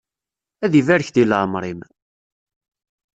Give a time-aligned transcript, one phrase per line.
[0.65, 1.81] Ad ibarek di leεmeṛ-im!